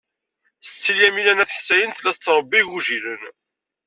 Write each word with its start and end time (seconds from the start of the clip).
Setti 0.61 0.93
Lyamina 0.97 1.33
n 1.33 1.43
At 1.43 1.55
Ḥsayen 1.57 1.91
tella 1.95 2.11
tettṛebbi 2.15 2.57
igujilen. 2.61 3.23